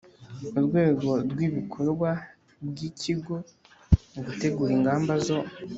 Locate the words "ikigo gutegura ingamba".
2.89-5.13